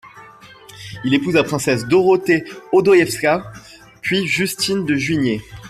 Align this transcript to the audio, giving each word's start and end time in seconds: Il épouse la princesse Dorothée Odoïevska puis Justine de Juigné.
Il 1.05 1.13
épouse 1.13 1.35
la 1.35 1.43
princesse 1.43 1.85
Dorothée 1.85 2.43
Odoïevska 2.71 3.43
puis 4.01 4.25
Justine 4.25 4.83
de 4.83 4.95
Juigné. 4.95 5.41